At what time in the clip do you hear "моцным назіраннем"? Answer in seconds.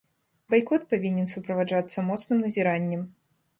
2.09-3.07